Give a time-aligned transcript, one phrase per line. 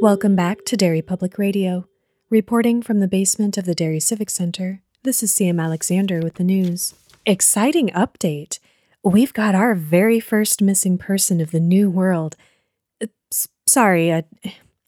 [0.00, 1.88] Welcome back to Derry Public Radio.
[2.28, 6.44] Reporting from the basement of the Derry Civic Center, this is CM Alexander with the
[6.44, 6.94] news.
[7.24, 8.58] Exciting update!
[9.02, 12.36] We've got our very first missing person of the new world.
[13.02, 14.22] Uh, s- sorry, uh,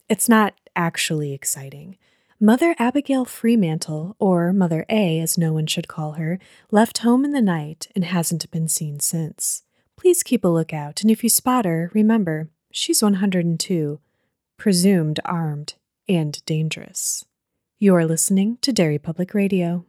[0.08, 1.96] it's not actually exciting.
[2.40, 6.38] Mother Abigail Freemantle, or Mother A as no one should call her,
[6.70, 9.62] left home in the night and hasn't been seen since.
[9.96, 14.00] Please keep a lookout, and if you spot her, remember, she's 102
[14.58, 15.74] presumed armed
[16.08, 17.24] and dangerous.
[17.78, 19.86] You are listening to Derry Public Radio.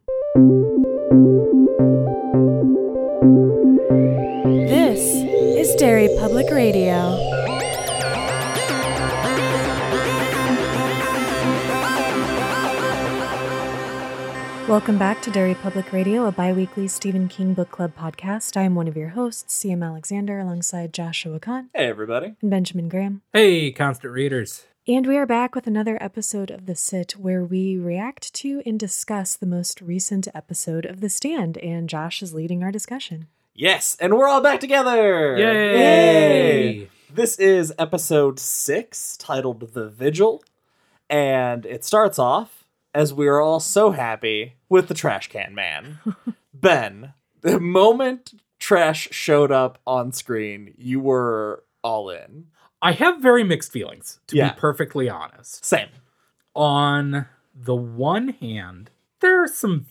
[4.68, 7.39] This is Derry Public Radio.
[14.70, 18.56] Welcome back to Derry Public Radio, a bi weekly Stephen King Book Club podcast.
[18.56, 22.36] I am one of your hosts, CM Alexander, alongside Joshua Khan Hey, everybody.
[22.40, 23.24] and Benjamin Graham.
[23.34, 24.68] Hey, constant readers.
[24.88, 28.80] And we are back with another episode of The Sit where we react to and
[28.80, 31.58] discuss the most recent episode of The Stand.
[31.58, 33.26] And Josh is leading our discussion.
[33.56, 35.36] Yes, and we're all back together.
[35.36, 36.90] Yay!
[37.12, 40.44] This is episode six, titled The Vigil.
[41.10, 42.59] And it starts off
[42.94, 46.00] as we are all so happy with the trash can man.
[46.54, 52.48] ben, the moment trash showed up on screen, you were all in.
[52.82, 54.54] I have very mixed feelings, to Yeah.
[54.54, 55.64] be perfectly honest.
[55.66, 55.90] Same.
[56.56, 59.86] On the one hand, there are some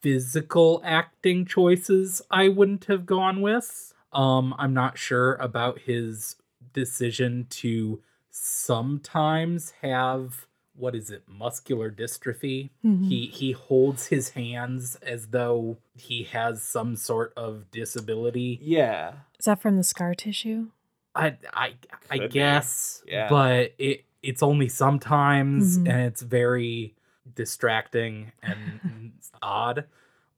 [0.00, 3.94] physical acting choices I wouldn't have gone with.
[4.12, 6.36] Um, I'm not sure about his
[6.74, 10.46] decision to sometimes have
[10.76, 12.70] what is it, muscular dystrophy.
[12.84, 13.06] Mhm.
[13.08, 18.58] He he holds his hands as though he has some sort of disability.
[18.62, 19.12] Yeah.
[19.38, 20.68] Is that from the scar tissue?
[21.14, 21.74] I I
[22.10, 23.28] I Could guess, Yeah.
[23.28, 25.88] but it it's only sometimes, Mhm.
[25.88, 26.94] and it's very
[27.34, 29.84] distracting and odd.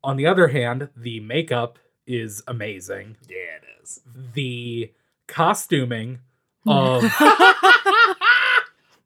[0.05, 3.17] On the other hand, the makeup is amazing.
[3.29, 4.01] Yeah, it is.
[4.35, 4.93] The
[5.27, 6.19] costuming
[6.67, 7.03] of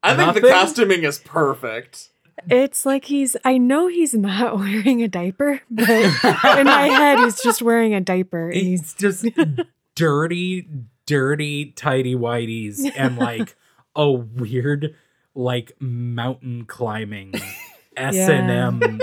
[0.03, 2.09] I think the costuming is perfect.
[2.49, 7.41] It's like he's, I know he's not wearing a diaper, but in my head, he's
[7.41, 8.49] just wearing a diaper.
[8.49, 9.25] And it's he's, just
[9.95, 10.67] dirty,
[11.05, 13.55] dirty tidy whities and like
[13.95, 14.95] a weird
[15.35, 17.33] like mountain climbing
[17.97, 18.49] S and
[18.81, 18.99] M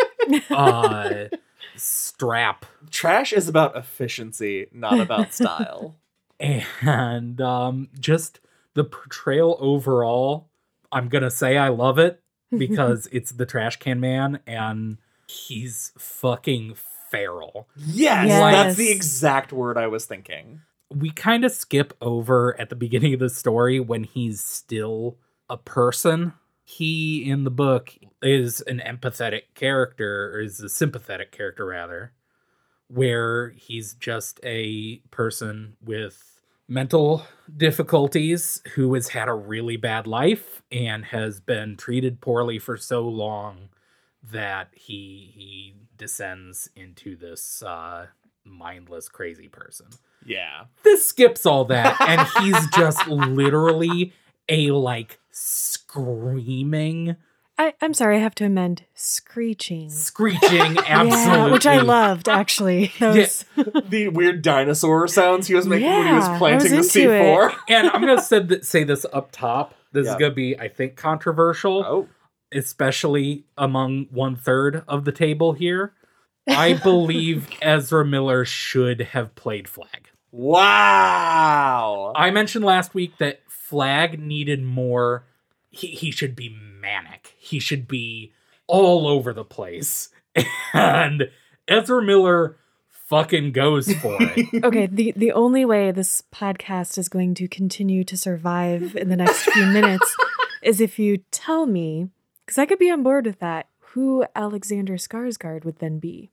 [0.51, 1.25] uh
[1.77, 2.67] strap.
[2.91, 5.97] Trash is about efficiency, not about style.
[6.41, 8.41] And um just
[8.75, 10.48] the portrayal overall,
[10.93, 12.21] I'm gonna say I love it
[12.57, 16.75] because it's the trash can man and he's fucking
[17.11, 17.69] feral.
[17.77, 18.53] Yes, Yes.
[18.53, 20.61] that's the exact word I was thinking.
[20.91, 25.19] we kind of skip over at the beginning of the story when he's still
[25.51, 26.33] a person.
[26.65, 32.13] He in the book is an empathetic character, or is a sympathetic character rather,
[32.89, 36.38] where he's just a person with
[36.69, 37.25] mental
[37.57, 43.01] difficulties who has had a really bad life and has been treated poorly for so
[43.09, 43.71] long
[44.23, 48.07] that he he descends into this uh
[48.45, 49.87] mindless crazy person
[50.25, 50.65] Yeah.
[50.85, 54.13] this skips all that and he's just literally
[54.49, 57.17] a like screaming
[57.61, 59.91] I, I'm sorry, I have to amend screeching.
[59.91, 62.93] screeching absolutely Yeah, which I loved, actually.
[63.01, 63.65] That Yeah.
[63.89, 67.03] The weird dinosaur sounds he was making when he was Yeah, I planting was the
[67.03, 67.23] into it.
[67.51, 67.55] C4.
[67.71, 70.13] and i'm gonna say, th- say this up top this Yeah.
[70.13, 72.09] is gonna be i think controversial Oh.
[72.53, 75.93] especially among one third of the table here
[76.49, 82.13] i believe ezra miller should have played flag Wow.
[82.15, 85.25] I mentioned last week that Flag needed more.
[85.71, 86.49] He, he should be
[86.81, 87.35] manic.
[87.39, 88.33] He should be
[88.67, 90.09] all over the place.
[90.73, 91.31] And
[91.67, 92.57] Ezra Miller
[93.09, 94.63] fucking goes for it.
[94.65, 99.17] okay, the, the only way this podcast is going to continue to survive in the
[99.17, 100.15] next few minutes
[100.63, 102.09] is if you tell me,
[102.45, 106.31] because I could be on board with that, who Alexander Skarsgård would then be.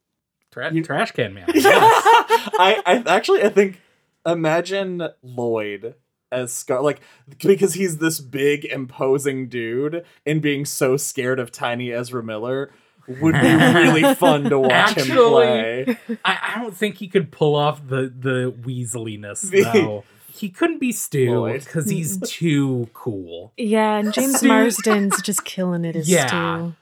[0.52, 1.46] Tra- You- trash can man.
[1.48, 3.82] I, I actually I think
[4.26, 5.96] imagine Lloyd
[6.36, 7.00] as Scar like
[7.40, 12.72] because he's this big imposing dude and being so scared of tiny Ezra Miller
[13.08, 15.98] would be really fun to watch him Actually- play.
[16.26, 20.04] I, I don't think he could pull off the the Weasleyness The- though.
[20.28, 23.54] He couldn't be Stu because he's too cool.
[23.56, 26.28] Yeah, and James Marsden's just killing it as Yeah.
[26.28, 26.76] Stu.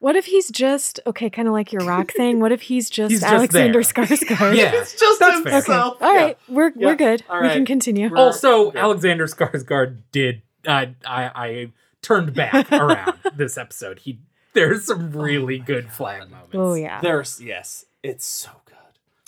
[0.00, 2.38] What if he's just okay, kind of like your rock thing?
[2.40, 3.82] What if he's just He's just Alexander there.
[3.82, 4.56] Skarsgård?
[4.56, 5.40] Yeah, It's just that's fair.
[5.40, 5.50] Okay.
[5.56, 5.96] himself.
[6.00, 6.86] All right, we're Yeah.
[6.86, 7.22] we're good.
[7.28, 8.08] All We can continue.
[8.08, 8.84] We're- Also, Yeah.
[8.84, 10.42] Alexander Skarsgård did.
[10.66, 11.72] Uh, I I
[12.02, 14.00] turned back around this episode.
[14.00, 14.20] He
[14.52, 16.50] there's some really good flag moments.
[16.54, 17.00] Oh yeah.
[17.00, 18.74] There's yes, it's so good.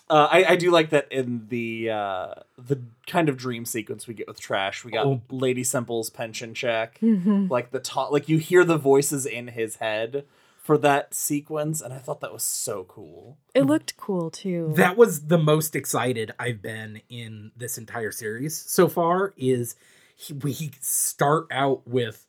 [0.09, 4.15] Uh, I, I do like that in the uh, the kind of dream sequence we
[4.15, 4.85] get with Trash.
[4.85, 5.21] We got Oh.
[5.31, 7.49] Lady Simple's pension check, Mhm.
[7.51, 10.25] like the top, like you hear the voices in his head
[10.63, 13.39] for that sequence, and I thought that was so cool.
[13.55, 14.73] It looked cool too.
[14.77, 19.33] That was the most excited I've been in this entire series so far.
[19.37, 19.75] Is
[20.15, 22.27] he, we start out with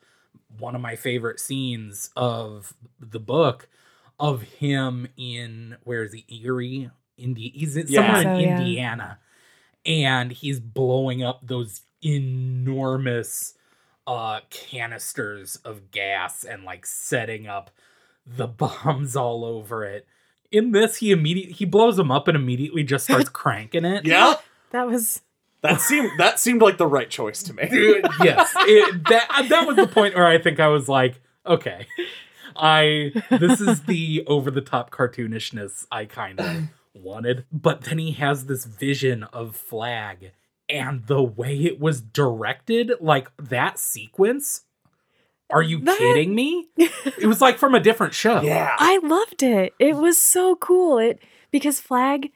[0.58, 3.68] one of my favorite scenes of the book
[4.20, 8.02] of him in where is he Erie, Indi- He's in, Yeah.
[8.02, 8.58] somewhere So, in yeah.
[8.60, 9.20] Indiana,
[9.86, 13.56] and he's blowing up those enormous
[14.08, 17.70] uh canisters of gas and like setting up
[18.26, 20.08] the bombs all over it.
[20.52, 24.06] In this, he immediately he blows them up and immediately just starts cranking it.
[24.06, 24.36] Yeah,
[24.72, 25.22] that was
[25.62, 27.68] that seemed that seemed like the right choice to me.
[27.70, 31.88] Dude, yes, it, that that was the point where I think I was like, okay,
[32.56, 36.64] I this is the over the top cartoonishness I kind of
[36.94, 37.46] wanted.
[37.52, 40.32] But then he has this vision of Flag,
[40.68, 44.64] and the way it was directed, like that sequence.
[45.52, 46.68] Are you That- kidding me?
[46.78, 48.42] It was like from a different show.
[48.42, 49.74] Yeah, I loved it.
[49.80, 50.98] It was so cool.
[50.98, 51.20] It
[51.52, 52.32] because Flag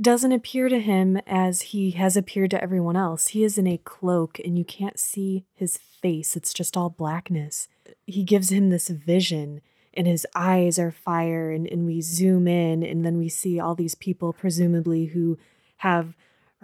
[0.00, 3.28] doesn't appear to him as he has appeared to everyone else.
[3.28, 6.36] He is in a cloak and you can't see his face.
[6.36, 7.68] It's just all blackness.
[8.06, 9.60] He gives him this vision
[9.92, 13.74] and his eyes are fire and, and we zoom in and then we see all
[13.74, 15.38] these people presumably who
[15.78, 16.16] have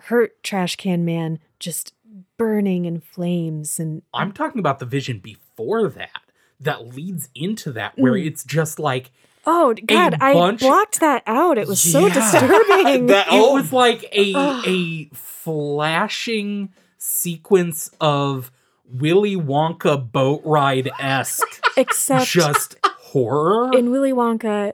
[0.04, 1.92] hurt Trash Can Man just
[2.38, 6.22] burning in flames and I'm talking about the vision before that
[6.60, 8.26] that leads into that where Mm.
[8.26, 9.10] it's just like
[9.48, 10.16] Oh God!
[10.20, 11.56] I blocked that out.
[11.56, 13.06] It was so disturbing.
[13.06, 13.54] That- it Oh.
[13.54, 14.32] was like a
[14.66, 18.50] a flashing sequence of
[18.84, 23.70] Willy Wonka boat ride esque Except just horror.
[23.76, 24.72] in Willy Wonka,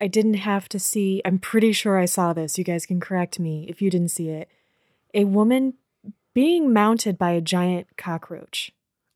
[0.00, 1.20] I didn't have to see.
[1.24, 2.56] I'm pretty sure I saw this.
[2.56, 4.48] You guys can correct me if you didn't see it.
[5.12, 5.74] A woman
[6.34, 8.72] being mounted by a giant cockroach.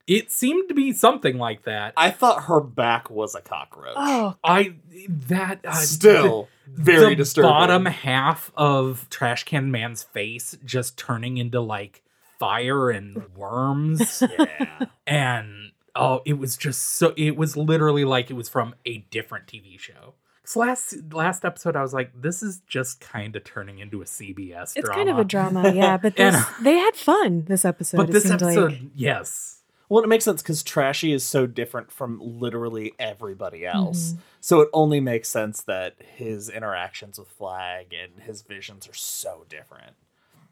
[0.06, 1.92] it seemed to be something like that.
[1.96, 3.94] I thought her back was a cockroach.
[3.96, 4.76] Oh, I
[5.08, 7.50] that uh, Still the, very the disturbing.
[7.50, 12.02] bottom half of Trash Can Man's face just turning into like
[12.38, 14.22] fire and worms.
[14.38, 14.86] Yeah.
[15.06, 19.46] and oh it was just so it was literally like it was from a different
[19.46, 20.14] tv show
[20.48, 24.04] so last last episode i was like this is just kind of turning into a
[24.04, 25.96] cbs it's drama kind of a drama, yeah.
[26.02, 27.98] But And- this, they had fun this episode.
[27.98, 28.80] but this episode like.
[28.94, 34.12] yes Well, it makes sense because Trashy is so different from literally everybody else.
[34.12, 34.18] Mhm.
[34.40, 39.44] So it only makes sense that his interactions with Flag and his visions are so
[39.48, 39.94] different.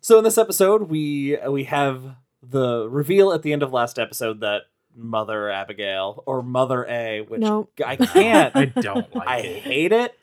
[0.00, 4.40] So in this episode, we we have the reveal at the end of last episode
[4.40, 4.62] that
[4.96, 7.68] Mother Abigail or Mother A, which No.
[7.84, 8.56] I can't.
[8.56, 10.18] i don't like I it hate it.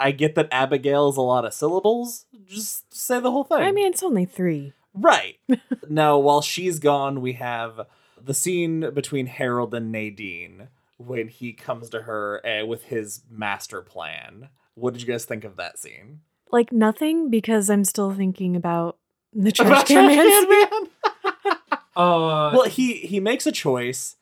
[0.00, 2.26] I get that Abigail is a lot of syllables.
[2.46, 3.58] Just say the whole thing.
[3.58, 4.72] I mean, it's only three.
[4.94, 5.38] Right.
[5.88, 7.80] now, while she's gone, we have
[8.20, 13.80] the scene between Harold and Nadine when he comes to her uh, with his master
[13.82, 14.48] plan.
[14.74, 16.20] What did you guys think of that scene?
[16.50, 18.98] Like nothing because I'm still thinking about
[19.32, 20.70] the trash About can Trash man.
[20.70, 21.78] Can Man?
[21.96, 24.16] uh well, he he makes a choice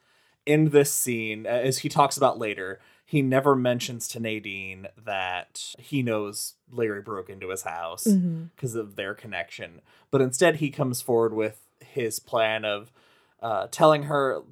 [0.46, 2.80] in this scene as he talks about later.
[3.04, 8.04] He never mentions to Nadine that he knows Larry broke into his house.
[8.04, 9.80] Because of their connection.
[10.10, 12.90] But instead, he comes forward with his plan of
[13.40, 14.42] uh, telling her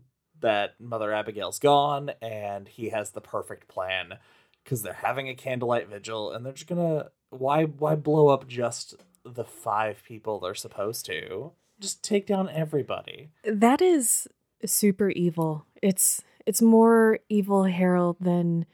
[0.41, 4.19] that Mother Abigail's gone and he has the perfect plan
[4.63, 8.95] because they're having a candlelight vigil and they're just gonna why why blow up just
[9.25, 14.29] the five people they're supposed to just take down everybody That is
[14.67, 15.67] super evil.
[15.83, 18.67] It's it's more evil Harold than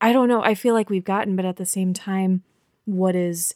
[0.00, 0.42] I don't know.
[0.42, 2.42] I feel like we've gotten, but at the same time,
[2.84, 3.54] what is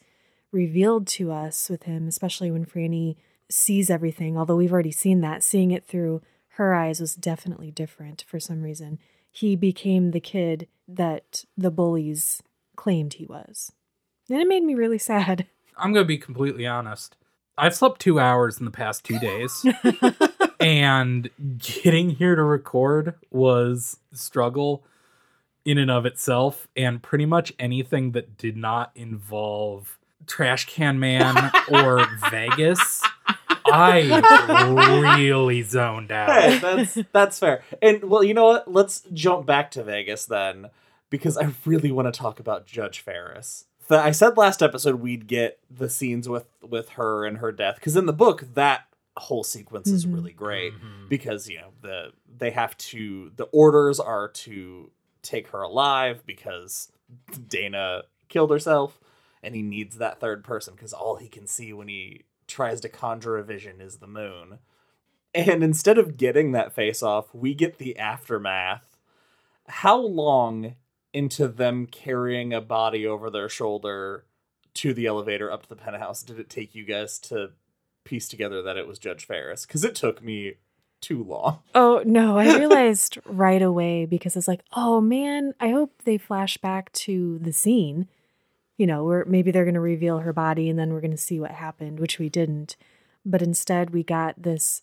[0.53, 3.17] revealed to us with him, especially when Franny
[3.49, 6.23] sees everything, although we've already seen that, seeing it through
[6.55, 8.99] her eyes was definitely different for some reason.
[9.31, 12.43] He became the kid that the bullies
[12.77, 13.73] claimed he was.
[14.29, 15.47] And it made me really sad.
[15.77, 17.17] i'm gonna be completely honest
[17.57, 19.65] i've slept two hours in the past two days
[20.61, 24.85] and getting here to record was struggle
[25.65, 31.51] in and of itself and pretty much anything that did not involve trash can man
[31.71, 33.03] or vegas
[33.67, 34.01] i
[35.09, 37.63] really zoned hey out that's that's fair.
[37.81, 38.71] And well you know what?
[38.71, 40.71] Let's jump back to vegas then
[41.09, 43.65] because i really want to talk about judge ferris.
[43.89, 47.97] I said last episode we'd get the scenes with with her and her death because
[47.97, 48.87] in the book that
[49.17, 50.15] whole sequence is Mhm.
[50.15, 51.09] really great Mhm.
[51.09, 54.91] because you know the they have to the orders are to
[55.23, 56.91] take her alive because
[57.31, 59.01] Dayna killed herself
[59.43, 62.89] and he needs that third person because all he can see when he tries to
[62.89, 64.59] conjure a vision is the moon.
[65.35, 68.97] And instead of getting that face off, we get the aftermath.
[69.69, 70.77] How long
[71.13, 74.25] into them carrying a body over their shoulder
[74.75, 77.53] to the elevator up to the penthouse did it take you guys to
[78.05, 79.67] piece together that it was Judge Ferris?
[79.67, 80.55] Because it took me
[81.01, 81.61] too long.
[81.75, 86.57] Oh no, I realized right away because it's like, oh man, I hope they flash
[86.57, 88.09] back to the scene.
[88.77, 91.53] You know, where maybe they're gonna reveal her body and then we're gonna see what
[91.53, 92.77] happened, which we didn't.
[93.25, 94.83] But instead we got this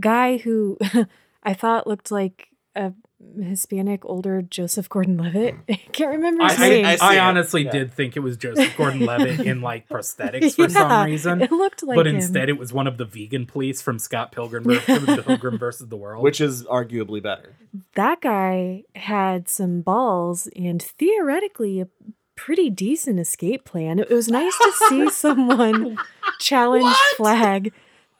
[0.00, 0.78] guy who
[1.42, 2.92] I thought looked like a
[3.40, 5.54] Hispanic older Joseph Gordon Levitt.
[5.66, 5.70] Mm.
[5.70, 6.84] I can't remember his I, name.
[6.86, 7.72] I, I I honestly Yeah.
[7.72, 11.82] did think it was Joseph Gordon-Levitt in like prosthetics for Yeah, some reason, It looked
[11.82, 12.16] like but him.
[12.16, 14.80] instead it was one of the vegan police from Scott Pilgrim, ver-
[15.22, 16.22] Pilgrim versus the World.
[16.22, 17.56] Which is arguably better.
[17.96, 21.88] that guy had some balls and theoretically a
[22.36, 23.98] pretty decent escape plan.
[23.98, 25.98] It was nice to see someone
[26.38, 27.16] challenge What?
[27.16, 27.72] Flag.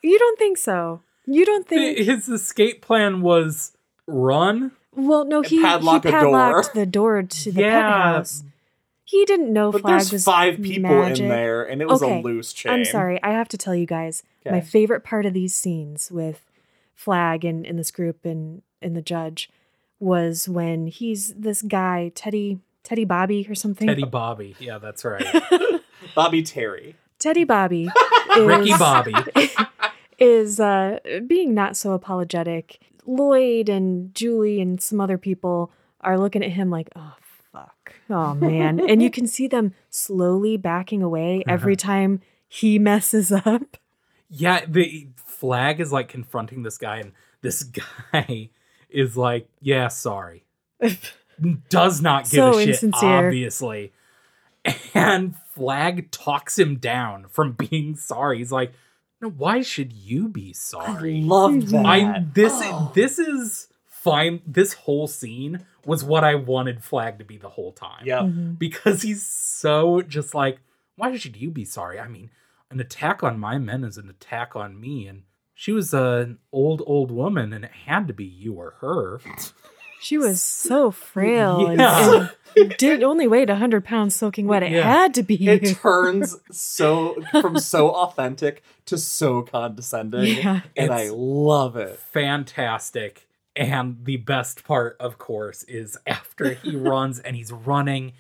[0.03, 1.03] You don't think so?
[1.27, 1.99] You don't think?
[1.99, 3.77] his escape plan was
[4.09, 4.73] run.
[4.99, 6.21] Well, no, he, padlock he a door.
[6.21, 7.81] padlocked the door to the Yeah.
[7.83, 8.43] penthouse.
[9.05, 11.21] He didn't know But Flag there's was five people magic.
[11.23, 12.73] in there, and it was Okay, a loose chain.
[12.73, 13.23] I'm sorry.
[13.23, 16.43] I have to tell you guys, my favorite part of these scenes with
[16.95, 19.49] Flag and, and this group and, in the judge
[20.01, 23.87] was when he's this guy, Teddy Teddy Bobby or something.
[23.87, 24.57] Teddy Bobby.
[24.59, 25.25] Yeah, that's right.
[26.15, 26.95] Bobby Terry.
[27.19, 27.85] Teddy Bobby
[28.37, 29.15] is, Ricky Bobby.
[30.19, 32.79] is uh, being not so apologetic.
[33.09, 35.73] Lloyd and Julie and some other people
[36.03, 37.15] are looking at him like, oh,
[37.51, 37.95] fuck.
[38.11, 38.79] Oh, man.
[38.89, 41.55] and you can see them slowly backing away uh-huh.
[41.55, 43.79] every time he messes up.
[44.29, 47.63] Yeah, the flag is like confronting this guy, and this
[48.13, 48.51] guy
[48.91, 50.45] is like, "Yeah, sorry."
[51.71, 53.27] Does not give So a shit, insincere.
[53.27, 53.93] obviously.
[54.93, 58.39] And Flag talks him down from being sorry.
[58.39, 58.73] He's like,
[59.21, 61.19] "No, why should you be sorry?
[61.23, 61.87] I love that.
[61.87, 62.93] I this Oh.
[62.95, 64.41] this is fine.
[64.47, 68.05] This whole scene was what I wanted Flag to be the whole time.
[68.07, 68.21] Yep.
[68.23, 68.59] Mhm.
[68.59, 70.61] because he's so just like,
[70.97, 71.99] why should you be sorry?
[71.99, 72.31] I mean,
[72.71, 75.23] an attack on my men is an attack on me, and
[75.55, 79.21] she was an old old woman, and it had to be you or her.
[80.01, 82.29] She was so frail and- Yeah.
[82.57, 84.63] and, did only weighed 100 pounds soaking wet.
[84.63, 84.83] It Yeah.
[84.83, 85.49] had to be.
[85.49, 90.61] It turns so from so authentic to so condescending, Yeah.
[90.77, 91.99] and I love it.
[91.99, 93.27] Fantastic.
[93.55, 98.13] And the best part, of course, is after he runs and he's running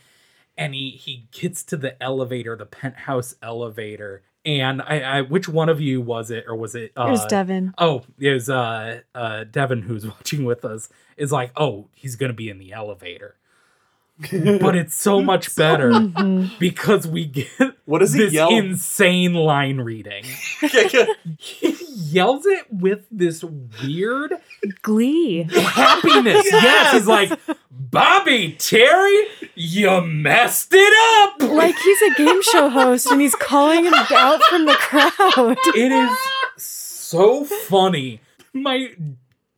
[0.56, 4.22] and he he gets to the elevator, the penthouse elevator.
[4.44, 6.92] And I, I which one of you was it, or was it?
[6.96, 7.74] Uh, It was Devin.
[7.76, 10.88] Oh, it was uh, uh, Devin who's watching with us.
[11.16, 13.34] Is like, oh, he's gonna be in the elevator,
[14.20, 16.00] but it's so much better
[16.58, 17.48] because we get
[17.84, 18.50] What does he this yell?
[18.50, 20.24] insane line reading.
[21.38, 24.34] he yells it with this weird
[24.82, 25.44] Glee.
[25.52, 26.46] happiness.
[26.52, 27.38] yes, he's like,
[27.70, 31.42] Bobby Terry, you messed it up.
[31.50, 35.56] Like he's a game show host and he's calling him out from the crowd.
[35.76, 36.18] It is
[36.56, 38.20] so funny.
[38.52, 38.88] My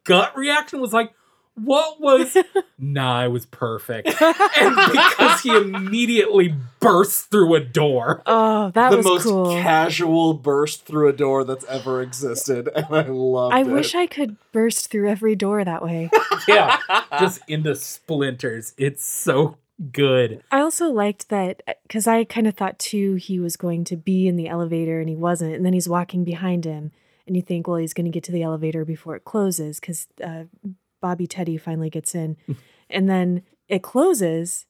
[0.05, 1.13] gut reaction was like,
[1.55, 2.37] what was
[2.79, 4.09] nah, it was perfect.
[4.21, 8.23] And because he immediately bursts through a door.
[8.27, 9.51] Oh, that the was most cool.
[9.61, 13.67] casual burst through a door that's ever existed, and I love I it.
[13.67, 16.11] wish I could burst through every door that way.
[16.49, 16.79] Yeah.
[17.21, 18.73] Just into splinters.
[18.79, 19.59] It's so
[19.93, 20.43] good.
[20.51, 24.27] I also liked that because I kind of thought too he was going to be
[24.27, 25.55] in the elevator and he wasn't.
[25.55, 26.93] And then he's walking behind him,
[27.27, 30.09] and you think, well, he's going to get to the elevator before it closes because
[30.25, 30.45] uh,
[31.01, 32.37] Bobby Teddy finally gets in.
[32.47, 32.53] Hmm.
[32.89, 34.67] and then it closes,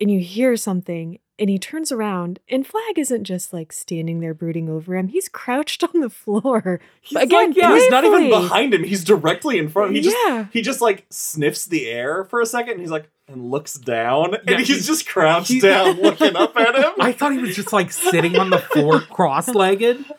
[0.00, 4.34] and you hear something, and he turns around, and Flag isn't just like standing there
[4.34, 5.08] brooding over him.
[5.08, 6.80] He's crouched on the floor.
[7.00, 8.84] He's Again, like, yeah, He's not even behind him.
[8.84, 9.94] He's directly in front.
[9.96, 10.46] He just Yeah.
[10.52, 12.72] he just like sniffs the air for a second.
[12.74, 16.36] And he's like and looks down, Yeah, and he's, he's- just crouched he- down, looking
[16.36, 16.92] up at him.
[17.00, 20.04] I thought he was just like sitting on the floor cross-legged.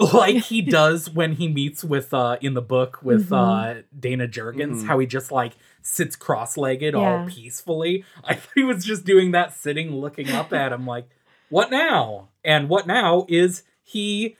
[0.14, 4.82] like he does when he meets with uh in the book with uh Dayna Jurgens,
[4.82, 4.86] Mhm.
[4.86, 8.04] how he just like sits cross-legged all peacefully.
[8.24, 11.08] I thought he was just doing that sitting looking up at him like,
[11.48, 12.28] what now?
[12.44, 14.36] And what now is he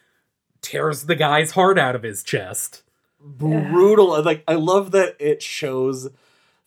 [0.61, 2.83] tears the guy's heart out of his chest.
[3.21, 4.15] brutal.
[4.15, 6.09] and, Like I love that it shows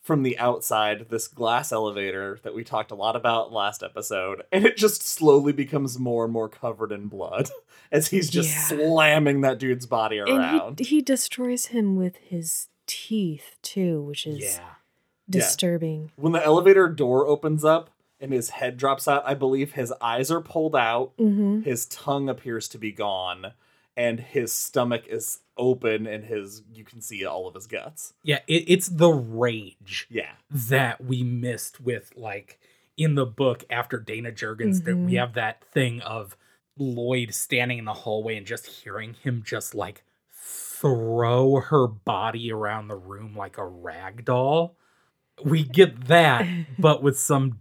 [0.02, 4.66] from the outside this glass elevator that we talked a lot about last episode, and
[4.66, 7.48] it just slowly becomes more and more covered in blood
[7.92, 8.78] as he's just Yeah.
[8.78, 10.60] slamming that dude's body around.
[10.68, 14.70] And he, he destroys him with his teeth too, which is Yeah.
[15.30, 16.10] disturbing.
[16.16, 17.90] when the elevator door opens up
[18.20, 21.62] and his head drops out, I believe his eyes are pulled out, Mm-hmm.
[21.62, 23.52] his tongue appears to be gone,
[23.96, 28.14] and his stomach is open and his you can see all of his guts.
[28.22, 30.32] Yeah, it, it's the rage Yeah.
[30.50, 32.58] that we missed with like
[32.96, 35.18] in the book after Dayna Jurgens that we Mhm.
[35.18, 36.36] have that thing of
[36.78, 42.88] Lloyd standing in the hallway and just hearing him just like throw her body around
[42.88, 44.76] the room like a rag doll.
[45.44, 46.46] We get that,
[46.78, 47.60] but with some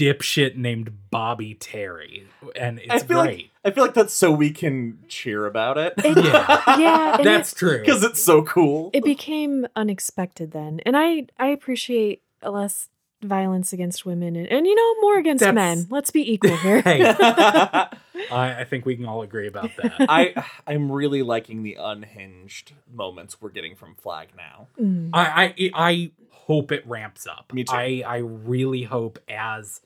[0.00, 2.26] dipshit named Bobby Terry.
[2.56, 3.36] And it's I feel great.
[3.36, 5.92] like I feel like that's so we can cheer about it.
[6.02, 6.14] Yeah.
[6.78, 7.80] yeah, and That's true.
[7.80, 8.90] Because it's so cool.
[8.92, 12.88] it became unexpected then, and I I appreciate less
[13.22, 15.86] violence against women and, and you know more against That's- men.
[15.90, 16.80] Let's be equal here.
[16.82, 17.02] Hey.
[17.04, 17.88] I
[18.30, 19.94] I, I think we can all agree about that.
[20.08, 20.34] I
[20.66, 24.68] I'm really liking the unhinged moments we're getting from Flag now.
[24.80, 25.10] Mm.
[25.12, 27.52] I, I I hope it ramps up.
[27.52, 27.74] Me too.
[27.74, 29.80] I I really hope as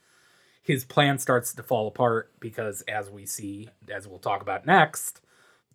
[0.64, 5.21] his plan starts to fall apart because as we see, as we'll talk about next,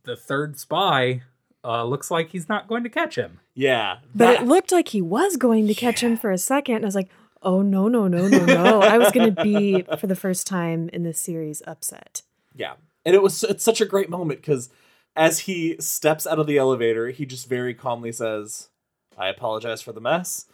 [0.04, 1.22] the third spy
[1.64, 3.40] uh, looks like he's not going to catch him.
[3.54, 4.00] Yeah.
[4.16, 6.78] But that- it looked like he was going to catch him for a second.
[6.78, 7.10] And I was like,
[7.44, 8.82] oh no, no, no, no, no.
[8.82, 12.22] I was gonna be for the first time in this series upset.
[12.56, 12.74] Yeah.
[13.06, 14.70] And it was it's such a great moment because
[15.16, 18.70] as he steps out of the elevator, he just very calmly says,
[19.18, 20.46] I apologize for the mess.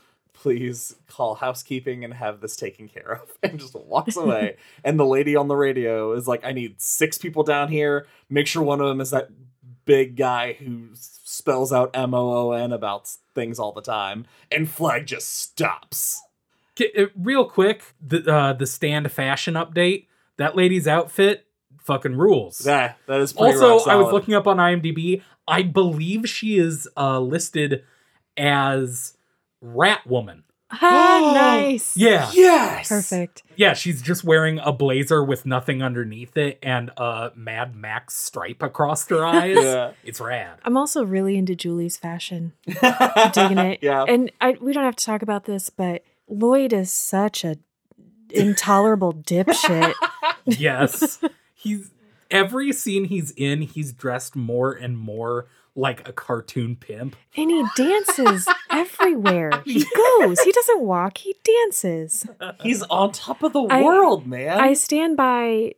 [0.41, 3.31] Please call housekeeping and have this taken care of.
[3.43, 4.57] And just walks away.
[4.83, 8.07] and the lady on the radio is like, I need six people down here.
[8.29, 9.29] Make sure one of them is that
[9.85, 14.25] big guy who spells out M O O N about things all the time.
[14.51, 16.21] And Flag just stops.
[16.79, 20.07] Uh, Real quick, the uh, the stand fashion update.
[20.37, 21.45] That lady's outfit
[21.85, 22.59] fucking rules.
[22.59, 25.21] That, that is pretty also, I was looking up on IMDb.
[25.47, 27.83] I believe she is uh, listed
[28.35, 29.14] as
[29.73, 30.43] Rat Woman.
[30.71, 31.95] Ah, nice.
[31.95, 32.89] Yeah, Yes!
[32.89, 33.43] Perfect.
[33.55, 33.73] yeah.
[33.73, 39.07] She's just wearing a blazer with nothing underneath it and a Mad Max stripe across
[39.09, 39.57] her eyes.
[39.59, 39.91] Yeah.
[40.03, 40.57] It's rad.
[40.63, 42.53] I'm also really into Julie's fashion.
[42.65, 43.79] Digging it.
[43.81, 44.03] Yeah.
[44.07, 47.57] And I we don't have to talk about this, but Lloyd is such a
[48.29, 49.93] intolerable dipshit.
[50.47, 51.19] Yes,
[51.55, 51.89] he's
[52.29, 53.63] every scene he's in.
[53.63, 57.15] He's dressed more and more like a cartoon pimp.
[57.35, 58.47] And he dances
[58.79, 59.51] everywhere.
[59.65, 60.39] He goes.
[60.41, 62.27] He doesn't walk, he dances.
[62.61, 64.59] He's on top of the I- world, man.
[64.59, 65.73] I stand by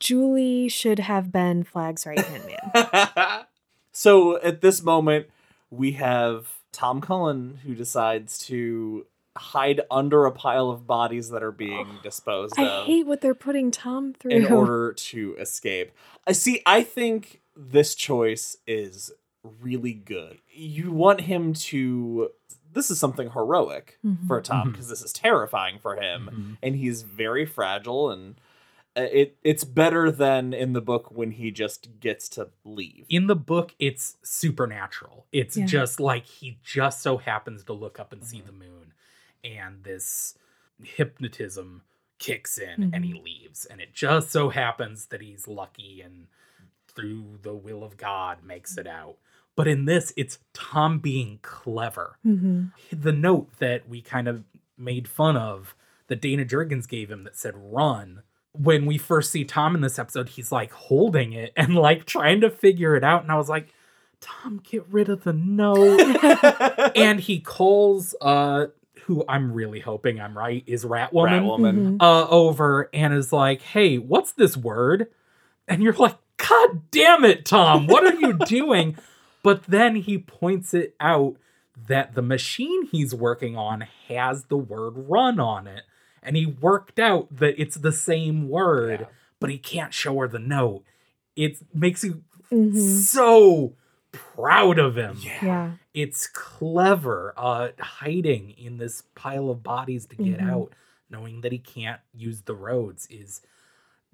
[0.00, 3.44] Julie should have been Flag's right hand man.
[3.92, 5.26] so at this moment,
[5.70, 11.52] we have Tom Cullen who decides to hide under a pile of bodies that are
[11.52, 14.32] being oh, disposed I of hate what they're putting Tom through.
[14.32, 15.92] in order to escape.
[16.26, 16.62] I see.
[16.66, 19.12] I think this choice is
[19.60, 20.38] really good.
[20.52, 22.30] You want him to.
[22.72, 24.26] This is something heroic Mhm.
[24.26, 26.28] for Tom because this is terrifying for him.
[26.30, 26.58] Mhm.
[26.62, 28.38] and he's very fragile and
[28.96, 33.04] uh, it it's better than in the book when he just gets to leave.
[33.08, 35.26] In the book, it's supernatural.
[35.32, 35.66] It's Yeah.
[35.66, 38.92] just like he just so happens to look up and see the moon,
[39.44, 40.36] and this
[40.82, 41.82] hypnotism
[42.18, 43.64] kicks in and he leaves.
[43.66, 46.28] And it just so happens that he's lucky and
[46.88, 49.18] through the will of God makes it out.
[49.56, 52.18] But in this, it's Tom being clever.
[52.24, 52.72] Mhm.
[52.92, 54.44] The note that we kind of
[54.78, 55.74] made fun of
[56.08, 58.22] that Dayna Jurgens gave him that said run.
[58.52, 62.40] When we first see Tom in this episode, he's like holding it and like trying
[62.42, 63.22] to figure it out.
[63.22, 63.68] And I was like,
[64.20, 66.00] Tom, get rid of the note.
[66.96, 68.66] and he calls uh
[69.04, 71.96] who I'm really hoping I'm right is Rat Woman Ratwoman.
[71.96, 72.02] Mhm.
[72.02, 75.08] uh over and is like, "Hey, what's this word?"
[75.68, 77.86] And you're like, "God damn it, Tom.
[77.86, 78.96] What are you doing?"
[79.46, 81.36] But then he points it out
[81.86, 85.82] that the machine he's working on has the word run on it.
[86.20, 89.06] And he worked out that it's the same word, Yeah.
[89.38, 90.82] but he can't show her the note.
[91.36, 92.76] It makes you Mhm.
[93.04, 93.76] so
[94.10, 95.18] proud of him.
[95.22, 95.74] Yeah.
[95.94, 100.50] It's clever, uh, hiding in this pile of bodies to get Mhm.
[100.50, 100.72] out,
[101.08, 103.42] knowing that he can't use the roads is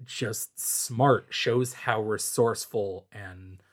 [0.05, 1.25] just smart.
[1.31, 3.63] Shows how resourceful and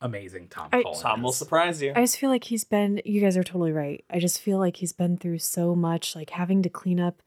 [0.00, 1.92] amazing Tom I- Cullen Tom will surprise you.
[1.94, 4.04] I just feel like he's been you guys are totally right.
[4.10, 7.22] I just feel like he's been through so much, like having to clean up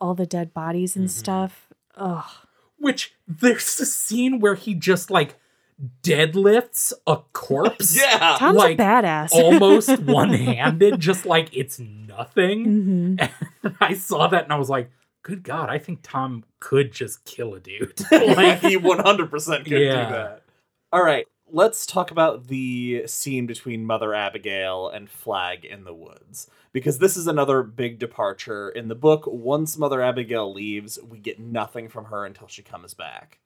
[0.00, 1.10] all the dead bodies and Mhm.
[1.10, 1.68] stuff.
[1.96, 2.24] Ugh.
[2.78, 5.34] Which there's a scene where he just like
[6.02, 8.36] deadlifts a corpse Yeah.
[8.38, 9.30] Tom's like, a badass.
[9.32, 12.66] almost one-handed just like it's nothing
[13.18, 13.30] Mhm.
[13.62, 14.90] and i saw that and i was like
[15.22, 20.06] good god i think tom could just kill a dude like he 100% could Yeah.
[20.06, 20.42] do that.
[20.90, 26.48] All right, let's talk about the scene between Mother Abigail and Flag in the woods
[26.72, 29.24] because this is another big departure in the book.
[29.26, 33.38] Once Mother Abigail leaves, we get nothing from her until she comes back.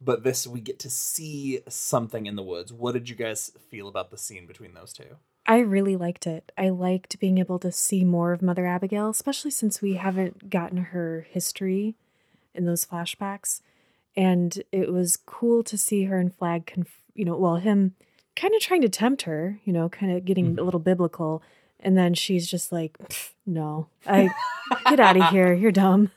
[0.00, 2.72] But this we get to see something in the woods.
[2.72, 5.16] What did you guys feel about the scene between those two?
[5.46, 6.52] I really liked it.
[6.56, 10.78] I liked being able to see more of Mother Abigail, especially since we haven't gotten
[10.78, 11.96] her history
[12.54, 13.60] in those flashbacks.
[14.16, 17.94] And it was cool to see her and Flag, conf- you know, well, him
[18.34, 21.42] kind of trying to tempt her, you know, kind of getting a little biblical.
[21.78, 22.96] And then she's just like,
[23.46, 24.30] no, I
[24.88, 25.52] get out of here.
[25.52, 26.10] You're dumb.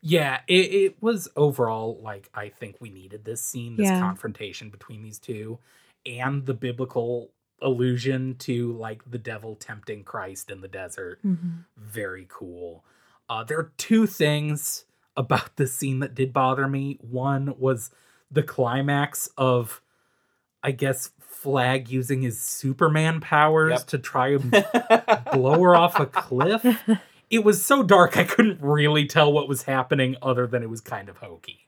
[0.00, 4.00] Yeah, it, it was overall like I think we needed this scene, this Yeah.
[4.00, 5.58] confrontation between these two,
[6.06, 11.20] and the biblical allusion to like the devil tempting Christ in the desert.
[11.76, 12.84] Very cool.
[13.28, 14.84] Uh, there are two things
[15.16, 16.98] about this scene that did bother me.
[17.00, 17.90] One was
[18.30, 19.80] the climax of,
[20.66, 23.86] I guess, Flag using his Superman powers Yep.
[23.86, 24.50] to try and
[25.32, 26.64] blow her off a cliff.
[27.28, 30.80] It was so dark I couldn't really tell what was happening other than it was
[30.80, 31.66] kind of hokey.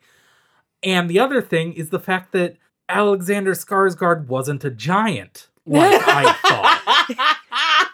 [0.85, 2.57] And the other thing is the fact that
[2.89, 7.89] Alexander Skarsgård wasn't a giant like I thought.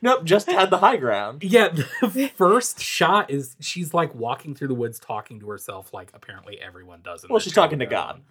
[0.00, 1.42] nope, just had the high ground.
[1.42, 1.70] Yeah,
[2.02, 6.60] the first shot is she's like walking through the woods talking to herself like apparently
[6.60, 7.24] everyone does.
[7.24, 8.22] in Well, she's talking to God.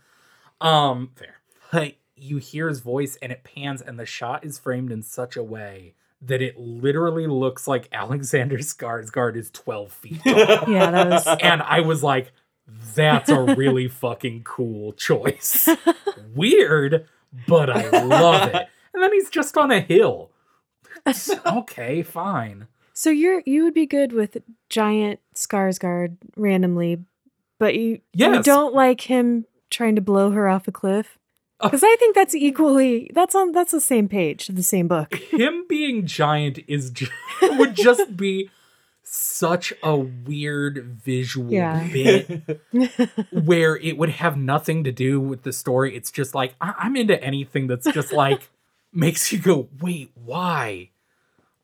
[0.61, 1.35] Um, fair.
[1.73, 5.35] Like you hear his voice and it pans and the shot is framed in such
[5.35, 10.69] a way that it literally looks like Alexander Skarsgård is 12 feet tall.
[10.69, 11.27] Yeah, that was.
[11.41, 12.31] and I was like,
[12.95, 15.67] that's a really fucking cool choice.
[16.35, 17.07] Weird,
[17.47, 18.67] but I love it.
[18.93, 20.31] And then he's just on a hill.
[21.45, 22.67] okay, fine.
[22.93, 24.37] So you're you would be good with
[24.69, 26.99] giant Skarsgård randomly,
[27.57, 31.17] but you, you don't like him trying to blow her off a cliff.
[31.61, 31.67] Uh.
[31.69, 35.13] Because I think that's equally that's on that's the same page, the same book.
[35.31, 37.07] Him being giant is ju-
[37.41, 38.49] would just be
[39.03, 41.85] such a weird visual Yeah.
[41.91, 42.59] bit
[43.31, 45.95] where it would have nothing to do with the story.
[45.95, 48.49] It's just like I- I'm into anything that's just like
[48.93, 50.89] makes you go, wait, why?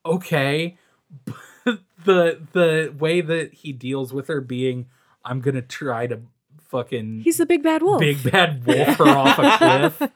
[0.05, 0.77] Okay,
[1.25, 4.87] but the the way that he deals with her being,
[5.25, 6.21] I'm gonna try to
[6.69, 7.99] fucking He's the big bad wolf.
[7.99, 9.57] big bad wolf her off a
[9.99, 10.11] cliff.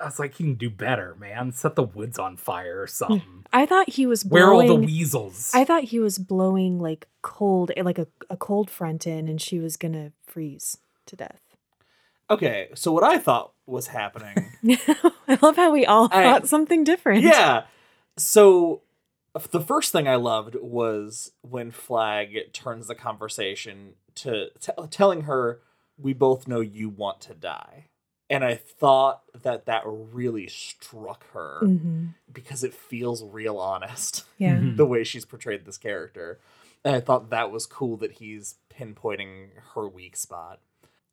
[0.00, 1.52] I was like, you can do better, man.
[1.52, 3.44] Set the woods on fire or something.
[3.52, 4.70] I thought he was Where are blowing.
[4.70, 5.52] all the weasels?
[5.54, 9.40] I thought he was blowing like cold, eh, like a, a cold front in, and
[9.40, 11.40] she was gonna freeze to death.
[12.30, 14.50] Okay, so what I thought was happening
[15.28, 17.22] I love how we all I- thought something different.
[17.22, 17.64] yeah.
[18.16, 18.82] So
[19.50, 25.60] the first thing I loved was when Flag turns the conversation to t- telling her,
[25.98, 27.86] "We both know you want to die,"
[28.30, 34.56] and I thought that that really struck her hmm because it feels real honest Yeah.
[34.58, 34.76] Mhm.
[34.76, 36.40] the way she's portrayed this character,
[36.84, 40.60] and I thought that was cool that he's pinpointing her weak spot.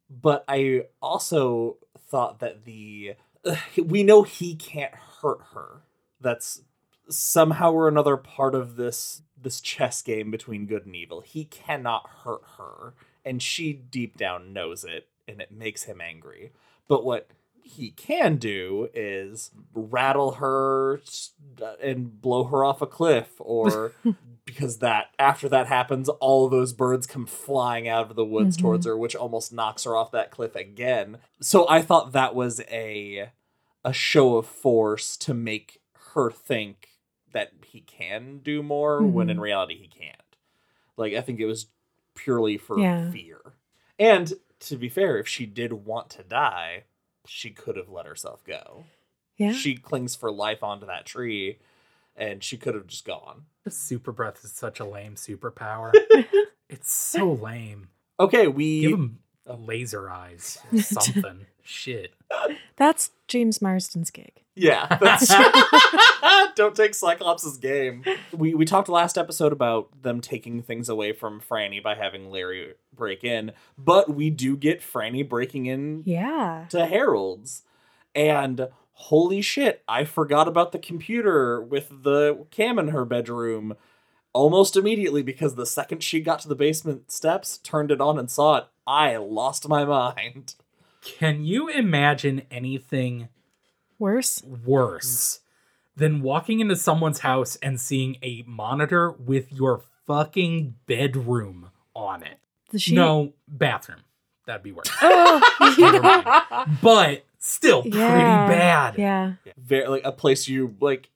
[0.10, 1.78] But I also
[2.10, 3.16] thought that the
[3.84, 5.84] we know he can't hurt her.
[6.20, 6.62] That's
[7.10, 11.22] somehow or another part of this this chess game between good and evil.
[11.22, 12.94] He cannot hurt her,
[13.26, 16.52] and she deep down knows it, and it makes him angry.
[16.88, 17.30] But what
[17.64, 21.00] he can do is rattle her
[21.82, 23.94] and blow her off a cliff or
[24.46, 28.62] because that after that happens all those birds come flying out of the woods Mhm.
[28.62, 32.62] towards her which almost knocks her off that cliff again so i thought that was
[32.70, 33.30] a
[33.86, 35.80] a show of force to make
[36.14, 36.90] her think
[37.32, 39.42] that he can do more when in Mhm.
[39.42, 40.36] reality he can't
[40.98, 41.68] like i think it was
[42.16, 43.10] purely for Yeah.
[43.12, 43.40] fear
[44.00, 46.84] and to be fair if she did want to die
[47.26, 48.86] she could have let herself go
[49.38, 49.54] Yeah.
[49.54, 51.60] she clings for life onto that tree
[52.16, 55.92] and she could have just gone super breath is such a lame superpower.
[56.70, 57.90] it's so lame.
[58.20, 58.82] okay we
[59.46, 61.46] Give him laser eyes, something.
[61.64, 62.14] Shit.
[62.76, 64.32] That's James Marsden's gig.
[64.56, 65.32] Yeah, that's
[66.56, 68.04] don't take Cyclops' game.
[68.36, 72.74] We we talked last episode about them taking things away from Franny by having Larry
[72.94, 76.66] break in, but we do get Franny breaking in Yeah.
[76.70, 77.64] to Harold's,
[78.14, 83.76] and holy shit, I forgot about the computer with the cam in her bedroom.
[84.34, 88.32] Almost immediately, because the second she got to the basement steps, turned it on and
[88.32, 90.56] saw it, I lost my mind.
[91.02, 93.28] Can you imagine anything
[94.00, 94.42] Worse?
[94.44, 95.40] worse
[95.98, 102.40] than walking into someone's house and seeing a monitor with your fucking bedroom on it?
[102.80, 104.00] She- No, bathroom.
[104.48, 104.90] That'd be worse.
[105.02, 106.24] Oh, you Never know.
[106.24, 106.80] mind.
[106.82, 108.96] but still pretty Yeah, bad.
[108.98, 109.34] Yeah.
[109.58, 111.10] Very like a place you like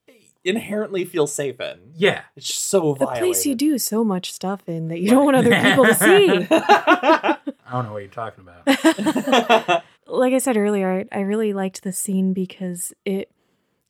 [0.45, 1.79] inherently feel safe in.
[1.95, 2.21] Yeah.
[2.36, 3.19] It's just so The violated.
[3.19, 6.47] place you do so much stuff in that you don't want other people to see.
[6.51, 7.38] I
[7.71, 9.84] don't know what you're talking about.
[10.08, 13.31] like I said earlier, I, I really liked the scene because it,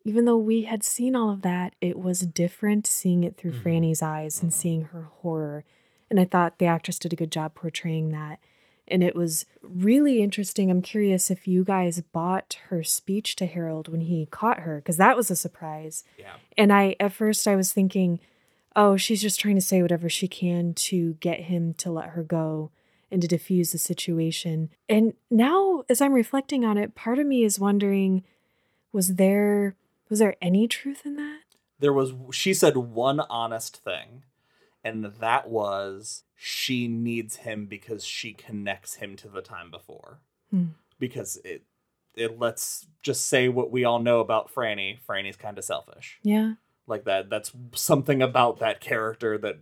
[0.06, 3.62] even though we had seen all of that, it was different seeing it through Mhm.
[3.63, 5.65] Franny's eyes and seeing her horror.
[6.10, 8.39] And I thought the actress did a good job portraying that.
[8.88, 10.69] And it was really interesting.
[10.69, 14.98] I'm curious if you guys bought her speech to Harold when he caught her, because
[14.98, 16.04] that was a surprise.
[16.17, 16.34] yeah.
[16.58, 18.19] And I, at first, I was thinking,
[18.76, 22.24] oh, she's just trying to say whatever she can to get him to let her
[22.24, 22.71] go
[23.12, 24.69] and to diffuse the situation.
[24.89, 28.24] And now, as I'm reflecting on it, part of me is wondering,
[28.91, 29.76] was there
[30.10, 31.41] was there any truth in that?
[31.80, 34.24] There was she said one honest thing,
[34.86, 40.19] and that was she needs him because she connects him to the time before.
[40.52, 40.67] Hmm.
[41.00, 41.63] Because it
[42.13, 44.98] it lets just say what we all know about Franny.
[45.06, 46.19] Franny's kind of selfish.
[46.24, 46.54] Yeah.
[46.88, 49.58] Like that that's something about that character that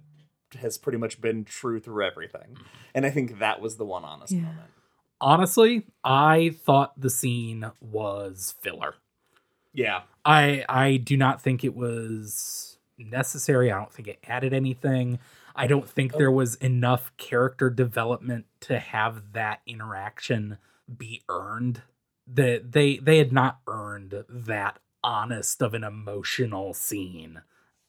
[0.60, 2.58] has pretty much been true through everything.
[2.94, 4.42] And I think that was the one honest Yeah.
[4.42, 4.70] moment.
[5.22, 8.96] Honestly, I thought the scene was filler.
[9.74, 10.02] Yeah.
[10.26, 13.72] I I do not think it was necessary.
[13.72, 15.20] I don't think it added anything.
[15.56, 20.58] I don't think there was enough character development to have that interaction
[20.96, 21.84] be earned.
[22.26, 27.42] That they they had not earned that honest of an emotional scene.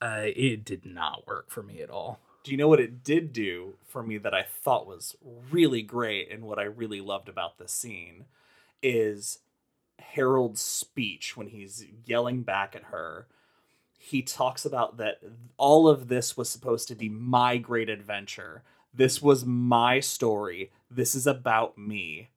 [0.03, 2.19] Uh, it did not work for me at all.
[2.43, 5.17] Do you know what it did do for me that I thought was
[5.51, 8.27] really great and what I really loved about this scene
[8.83, 9.39] is
[9.99, 13.27] Harold's speech when he's yelling back at her.
[14.05, 15.23] He talks about that
[15.57, 18.63] all of this was supposed to be my great adventure.
[18.93, 20.71] This was my story.
[20.91, 22.29] This is about me.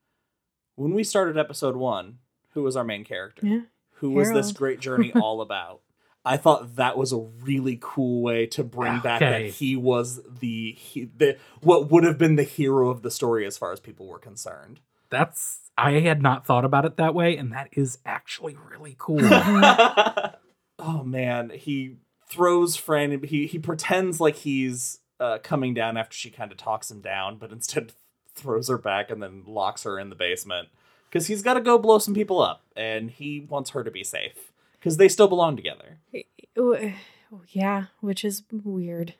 [0.75, 2.19] When we started episode one,
[2.53, 3.45] who was our main character?
[3.45, 3.61] Yeah.
[3.95, 5.81] Who was this great journey all about?
[6.23, 10.71] I thought that was a really cool way to bring back that he was the,
[10.71, 14.07] he, the what would have been the hero of the story as far as people
[14.07, 14.79] were concerned.
[15.09, 19.19] That's I had not thought about it that way, and that is actually really cool.
[20.87, 21.97] oh man, he
[22.27, 23.23] throws Fran.
[23.23, 27.37] He he pretends like he's uh, coming down after she kind of talks him down,
[27.37, 27.91] but instead
[28.33, 30.69] throws her back and then locks her in the basement
[31.09, 34.03] because he's got to go blow some people up, and he wants her to be
[34.03, 35.99] safe because they still belong together.
[37.49, 39.15] Yeah, which is weird.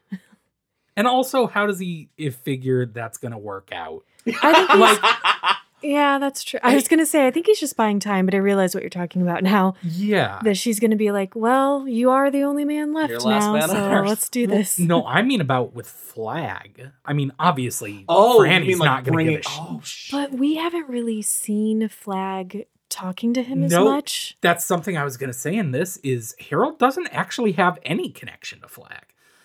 [0.96, 2.10] and also, how does he
[2.44, 4.04] figure that's gonna work out?
[4.42, 6.60] I think Like Yeah, that's true.
[6.64, 8.82] I was going to say, I think he's just buying time, but I realize what
[8.82, 9.76] you're talking about now.
[9.84, 10.40] Yeah.
[10.44, 13.46] That she's going to be like, well, you are the only man left You're last
[13.46, 14.80] now, man so let's do this.
[14.80, 16.90] No, I mean about with Flag.
[17.06, 20.12] I mean, obviously, Oh, Franny's mean, like, not going to give a sh- Oh, shit.
[20.12, 24.38] But we haven't really seen Flag talking to him as much.
[24.42, 28.10] That's something I was going to say in this is Harold doesn't actually have any
[28.10, 29.04] connection to Flag.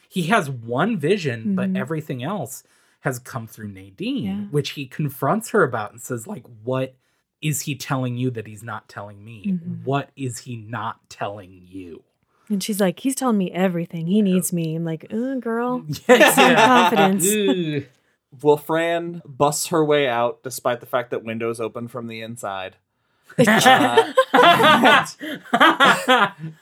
[0.08, 1.54] He has one vision, Mhm.
[1.56, 2.62] but everything else
[3.02, 4.36] has come through Nadine, Yeah.
[4.50, 6.94] which he confronts her about and says like, "What
[7.40, 9.44] is he telling you that he's not telling me?
[9.46, 9.84] Mhm.
[9.84, 12.02] What is he not telling you?"
[12.48, 14.06] And she's like, he's telling me everything.
[14.08, 14.74] He needs me.
[14.76, 15.84] I'm like, uh, girl.
[16.08, 16.90] Yes, Some yeah.
[16.90, 17.26] confidence.
[17.86, 17.88] Ugh.
[18.42, 22.76] Well, Fran busts her way out despite the fact that windows open from the inside.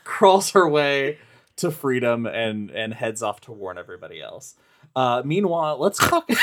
[0.05, 1.19] crawls her way
[1.57, 4.55] to freedom and and heads off to warn everybody else.
[4.97, 6.29] Uh, meanwhile, let's talk.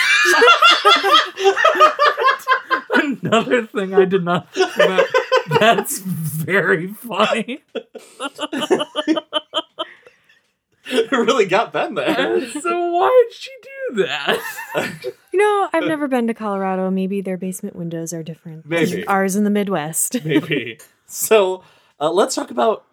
[2.93, 5.05] Another thing I did not think about.
[5.59, 7.63] That's very funny.
[10.89, 12.49] it really got Ben there.
[12.61, 14.41] so why did she do that?
[15.33, 16.89] You know, I've never been to Colorado.
[16.89, 18.63] Maybe their basement windows are different.
[18.63, 19.05] than Maybe.
[19.05, 20.25] Ours in the Midwest.
[20.25, 20.79] Maybe.
[21.05, 21.61] So
[21.99, 22.85] uh, let's talk about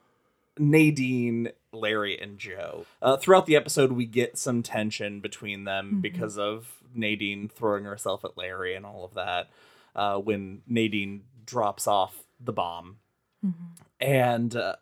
[0.59, 2.87] Nadine, Larry, and Joe.
[3.03, 6.03] Uh, throughout the episode, we get some tension between them Mhm.
[6.03, 9.51] because of Nadine throwing herself at Larry and all of that.
[9.95, 12.99] Uh, when Nadine drops off the bomb
[13.45, 13.53] Mhm.
[14.01, 14.77] and uh,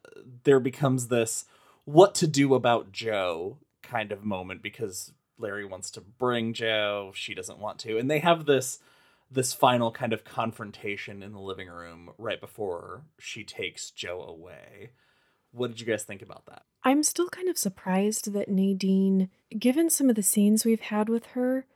[0.44, 1.44] there becomes this
[1.84, 7.34] what to do about Joe kind of moment because Larry wants to bring Joe, she
[7.34, 8.78] doesn't want to, and they have this
[9.30, 14.90] this final kind of confrontation in the living room right before she takes Joe away.
[15.52, 16.64] What did you guys think about that?
[16.84, 21.26] I'm still kind of surprised that Nadine, given some of the scenes we've had with
[21.26, 21.66] her,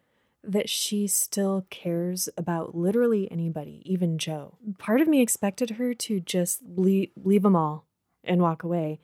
[0.42, 4.56] that she still cares about literally anybody, even Joe.
[4.78, 7.86] Part of me expected her to just leave, leave them all
[8.24, 9.00] and walk away.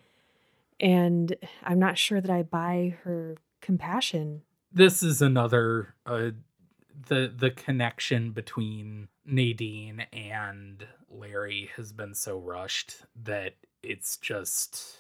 [0.81, 4.43] And I'm not sure that I buy her compassion.
[4.73, 6.31] This is another uh,
[7.09, 14.97] the the connection between Nadine and Larry has been so rushed that it's just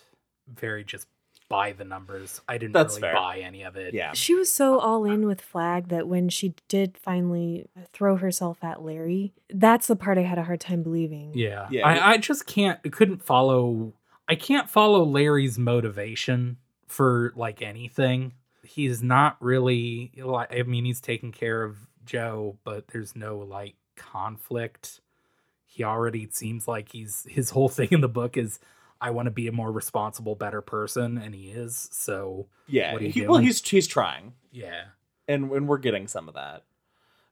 [0.46, 1.06] very just
[1.48, 2.40] by the numbers.
[2.48, 3.14] I didn't That's really fair.
[3.14, 3.92] buy any of it.
[3.92, 4.12] Yeah.
[4.14, 8.82] She was so all in with Flag that when she did finally throw herself at
[8.82, 11.32] Larry, that's the part I had a hard time believing.
[11.34, 11.68] Yeah.
[11.70, 11.86] Yeah.
[11.86, 13.92] I, I just can't couldn't follow
[14.26, 18.32] I can't follow Larry's motivation for like anything.
[18.64, 21.76] He's not really like I mean he's taking care of
[22.06, 25.02] Joe, but there's no like conflict.
[25.66, 28.58] He already seems like he's his whole thing in the book is
[29.02, 31.88] I want to be a more responsible, better person, and he is.
[31.92, 32.92] So Yeah.
[32.92, 34.84] What are you he- well, he's he's trying, yeah.
[35.28, 36.64] and and we're getting some of that.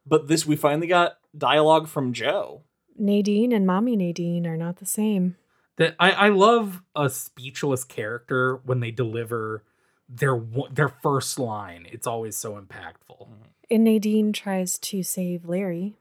[0.07, 2.63] But this, we finally got dialogue from Joe.
[2.97, 5.37] Nadine and Mommy Nadine are not the same.
[5.77, 9.63] that I, I love a speechless character when they deliver
[10.09, 11.87] their their first line.
[11.91, 13.29] It's always so impactful.
[13.29, 13.43] Mm-hmm.
[13.71, 15.97] And Nadine tries to save Larry.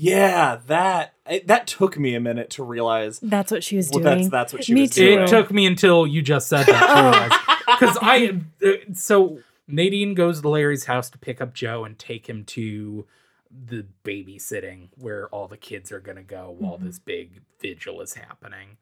[0.00, 3.18] Yeah, that I- that took me a minute to realize.
[3.20, 4.18] That's what she was Well, doing.
[4.18, 5.04] that's that's what she Me was too.
[5.06, 5.18] doing.
[5.24, 10.48] It took me until you just said that because I uh, so Nadine goes to
[10.48, 13.06] Larry's house to pick up Joe and take him to
[13.50, 16.84] the babysitting where all the kids are gonna go while Mhm.
[16.84, 18.76] this big vigil is happening.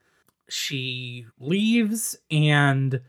[0.48, 3.00] She leaves and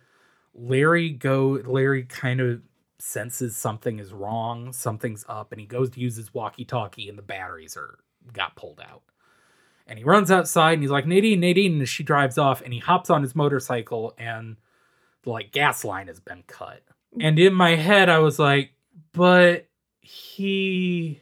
[0.56, 2.62] Larry go Larry kind of
[3.00, 7.24] senses something is wrong, something's up, and he goes to use his walkie-talkie and the
[7.24, 8.00] batteries are
[8.34, 9.04] got pulled out.
[9.86, 12.80] And he runs outside and he's like, Nadine, Nadine, and she drives off and he
[12.80, 14.58] hops on his motorcycle and
[15.24, 16.82] the like gas line has been cut.
[17.20, 18.72] And in my head, I was like,
[19.14, 19.68] but
[20.02, 21.22] he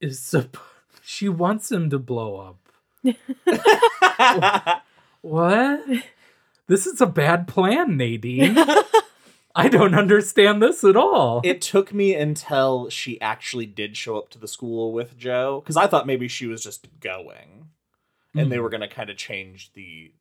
[0.00, 0.56] is supp-
[1.02, 2.56] she wants him to blow
[3.04, 4.82] up.
[5.22, 5.84] What?
[6.66, 8.56] This is a bad plan, Nadine.
[9.54, 11.40] I don't understand this at all.
[11.44, 15.76] it took me until she actually did show up to the school with Joe because
[15.76, 17.68] I thought maybe she was just going,
[18.34, 18.62] and they Mhm.
[18.62, 20.12] were going to kind of change the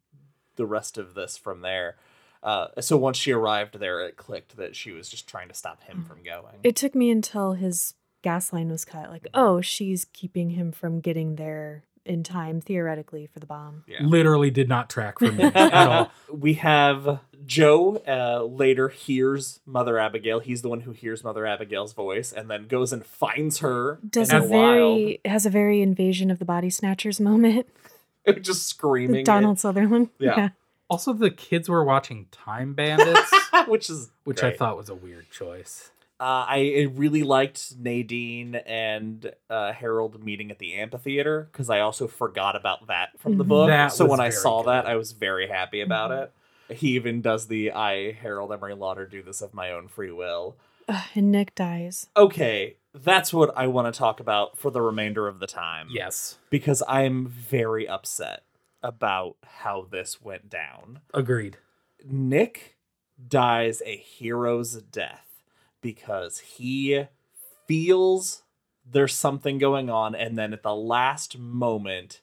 [0.56, 1.96] the rest of this from there.
[2.44, 5.82] Uh, so once she arrived there, it clicked that she was just trying to stop
[5.84, 6.56] him from going.
[6.64, 9.10] It took me until his gas line was cut.
[9.10, 13.84] Like, oh, she's keeping him from getting there in time, theoretically, for the bomb.
[13.88, 14.00] yeah.
[14.02, 16.12] literally did not track for me at all.
[16.32, 20.40] we have Joe uh, later hears Mother Abigail.
[20.40, 24.00] He's the one who hears Mother Abigail's voice and then goes and finds her.
[24.08, 27.68] Does in a the wild, very has a very invasion of the body snatchers moment.
[28.42, 29.24] just screaming.
[29.24, 30.10] Donald Sutherland.
[30.18, 30.50] Yeah.
[30.90, 33.32] Also, the kids were watching Time Bandits,
[33.68, 35.92] which is which I thought was a weird choice.
[36.20, 41.80] Uh, I I really liked Nadine and uh, Harold meeting at the amphitheater because I
[41.80, 43.48] also forgot about that from the Mhm.
[43.48, 43.68] book.
[43.68, 44.86] That so when I very saw that.
[44.86, 46.24] I was very happy about Mhm.
[46.70, 46.76] it.
[46.76, 50.56] He even does the I, Harold Emery Lauder, do this of my own free will.
[50.90, 52.10] Ugh, and Nick dies.
[52.18, 55.88] Okay, that's what I want to talk about for the remainder of the time.
[55.90, 58.44] Yes, Because I'm very upset
[58.84, 61.00] about how this went down.
[61.14, 61.58] agreed.
[62.04, 62.78] Nick
[63.28, 65.26] dies a hero's death
[65.82, 67.06] because he
[67.68, 68.44] feels
[68.92, 72.22] there's something going on and then at the last moment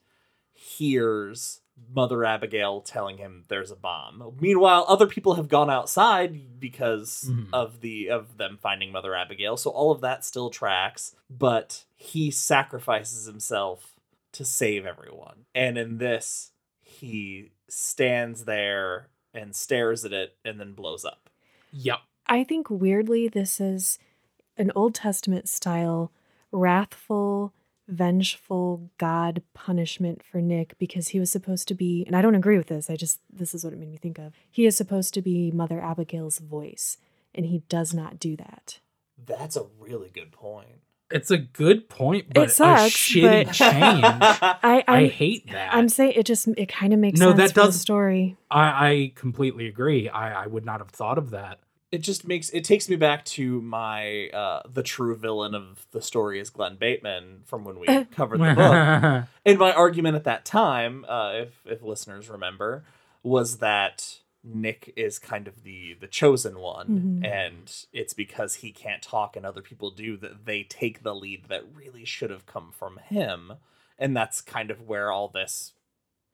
[0.52, 1.60] hears
[1.94, 4.34] Mother Abigail telling him there's a bomb.
[4.40, 7.50] Meanwhile, other people have gone outside because Mhm.
[7.52, 9.56] of the of them finding Mother Abigail.
[9.58, 13.94] So all of that still tracks, but he sacrifices himself
[14.32, 15.44] to save everyone.
[15.54, 21.28] And in this, he stands there and stares at it and then blows up.
[21.72, 22.00] Yep.
[22.28, 23.98] I think weirdly this is
[24.56, 26.12] an Old Testament style
[26.52, 27.52] wrathful,
[27.88, 32.56] vengeful God punishment for Nick because he was supposed to be and I don't agree
[32.58, 32.90] with this.
[32.90, 34.32] I just this is what it made me think of.
[34.50, 36.96] He is supposed to be Mother Abigail's voice
[37.34, 38.80] and he does not do that.
[39.24, 40.80] That's a really good point.
[41.08, 44.04] It's a good point, but it sucks, a shitty but- change.
[44.04, 44.58] I
[44.88, 45.72] I I'm, hate that.
[45.72, 48.36] I'm saying it just it kind of makes No, sense that for the does- story.
[48.50, 50.08] I, I completely agree.
[50.08, 51.60] I, I would not have thought of that.
[51.96, 56.02] It just makes it takes me back to my uh the true villain of the
[56.02, 57.86] story is Glen Bateman from when we
[58.18, 59.24] covered the book.
[59.46, 62.84] And my argument at that time, uh, if if listeners remember,
[63.22, 66.86] was that Nick is kind of the the chosen one,
[67.22, 67.26] Mhm.
[67.26, 71.44] and it's because he can't talk and other people do that they take the lead
[71.48, 73.54] that really should have come from him,
[73.98, 75.72] and that's kind of where all this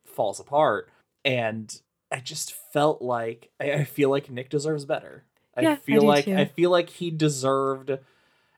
[0.04, 0.90] falls apart.
[1.24, 5.24] And I just felt like I, I feel like Nick deserves better.
[5.60, 6.36] Yeah, I I feel do like too.
[6.36, 7.98] I feel like he deserved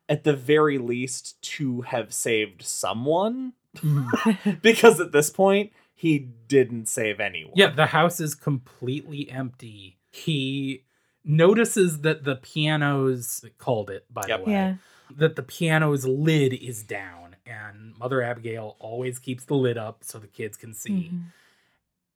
[0.08, 3.54] at the very least to have saved someone
[4.62, 7.54] because at this point he didn't save anyone.
[7.56, 9.96] Yeah, the house is completely empty.
[10.10, 10.84] He
[11.24, 14.38] notices that the piano's called it, by Yep.
[14.40, 14.52] the way.
[14.52, 14.74] Yeah.
[15.16, 20.18] That the piano's lid is down, and Mother Abigail always keeps the lid up so
[20.18, 21.10] the kids can see.
[21.12, 21.22] Mhm.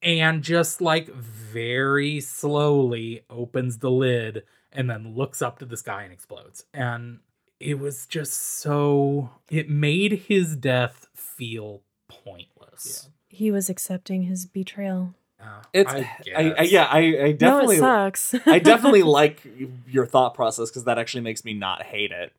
[0.03, 6.03] And just like very slowly opens the lid and then looks up to the sky
[6.05, 6.65] and explodes.
[6.75, 7.21] And
[7.61, 13.09] it was just so it made his death feel pointless.
[13.29, 15.15] He was accepting his betrayal.
[15.41, 15.99] Uh, It's I
[16.37, 18.35] I, I, yeah, I, I definitely no, it sucks.
[18.47, 19.43] I definitely like
[19.87, 22.33] your thought process because that actually makes me not hate it.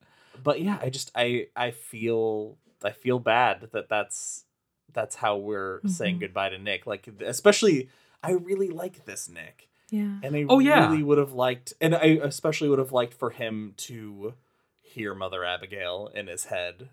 [0.43, 4.45] But yeah, I just I I feel I feel bad that that's
[4.91, 6.21] that's how we're saying Mhm.
[6.21, 6.85] goodbye to Nick.
[6.87, 7.89] Like especially
[8.21, 9.68] I really like this Nick.
[9.91, 10.19] Yeah.
[10.23, 10.89] And I Oh, yeah.
[10.89, 14.33] really would have liked and I especially would have liked for him to
[14.81, 16.89] hear Mother Abigail in his head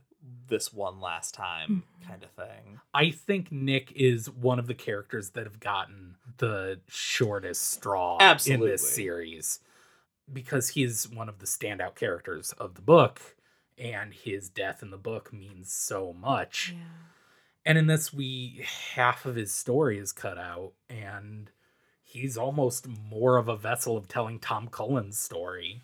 [0.49, 2.07] this one last time Mhm.
[2.09, 2.81] kind of thing.
[2.93, 8.61] I think Nick is one of the characters that have gotten the shortest straw in
[8.61, 9.61] this series
[10.33, 13.37] because he's one of the standout characters of the book
[13.79, 16.73] and his death in the book means so much.
[16.77, 16.83] Yeah.
[17.65, 21.51] And in this we half of his story is cut out and
[22.17, 25.83] he's almost more of a vessel of telling Tom Cullen's story.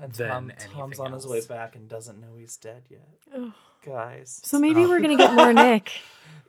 [0.00, 3.08] And Than Tom, Tom's anything on his way back and doesn't know he's dead yet.
[3.34, 3.52] Ugh.
[3.84, 4.40] Guys.
[4.44, 4.88] So maybe Oh.
[4.88, 5.92] we're gonna get more Nick.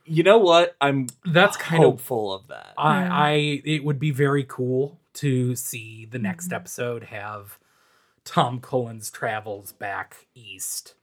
[0.06, 0.76] You know what?
[0.82, 2.74] I'm That's kind of hopeful of that.
[2.78, 3.10] I, Yeah.
[3.14, 3.32] I
[3.66, 6.56] it would be very cool to see the next Mhm.
[6.56, 7.58] episode have
[8.26, 10.96] Tom Cullen's travels back east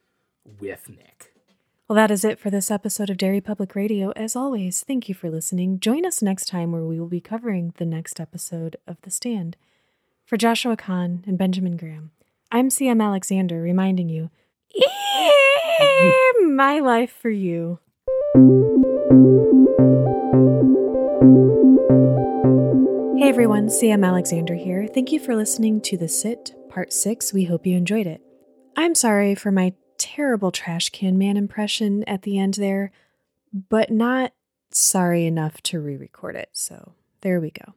[0.60, 1.32] with Nick.
[1.86, 4.10] Well, that is it for this episode of Derry Public Radio.
[4.12, 5.78] As always, thank you for listening.
[5.80, 9.58] Join us next time where we will be covering the next episode of The Stand.
[10.24, 12.12] For Joshua Kahn and Benjamin Graham,
[12.50, 14.30] I'm CM Alexander reminding you,
[16.40, 17.80] my life for you.
[23.18, 24.86] Hey everyone, CM Alexander here.
[24.86, 27.34] Thank you for listening to The Sit, Part 6.
[27.34, 28.22] We hope you enjoyed it.
[28.74, 32.90] I'm sorry for my terrible trash can man impression at the end there,
[33.68, 34.32] but not
[34.70, 36.50] sorry enough to re record it.
[36.52, 37.74] So there we go.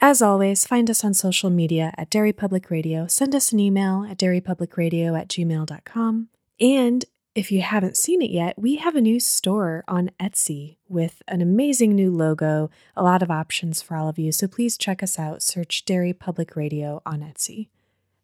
[0.00, 3.06] As always, find us on social media at Derry Public Radio.
[3.08, 6.28] Send us an email at derrypublicradio at gmail.com.
[6.60, 7.04] And
[7.34, 11.40] if you haven't seen it yet, we have a new store on Etsy with an
[11.42, 14.30] amazing new logo, a lot of options for all of you.
[14.30, 15.42] So please check us out.
[15.42, 17.68] Search Derry Public Radio on Etsy.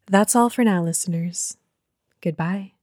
[0.07, 1.57] That's all for now, listeners.
[2.21, 2.74] Goodbye.